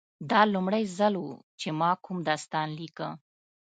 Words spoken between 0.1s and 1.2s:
دا لومړی ځل